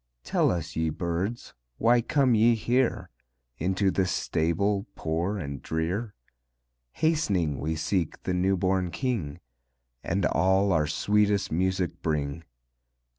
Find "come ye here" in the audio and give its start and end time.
2.01-3.11